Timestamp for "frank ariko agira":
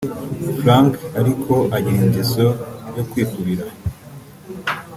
0.59-2.01